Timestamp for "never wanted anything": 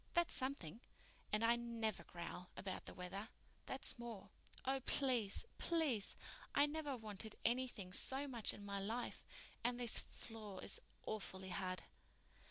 6.65-7.93